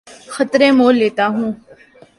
خطرے 0.33 0.67
مول 0.77 0.95
لیتا 1.01 1.25
ہوں 1.35 1.49